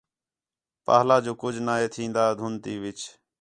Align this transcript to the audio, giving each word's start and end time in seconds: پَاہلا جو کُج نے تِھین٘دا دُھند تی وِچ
پَاہلا 0.85 1.17
جو 1.25 1.33
کُج 1.41 1.55
نے 1.65 1.75
تِھین٘دا 1.93 2.25
دُھند 2.37 2.57
تی 2.63 2.73
وِچ 2.81 2.99